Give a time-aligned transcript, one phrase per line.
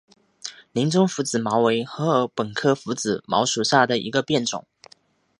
[0.71, 4.65] 林中拂子茅为禾本科拂子茅属下的一个变种。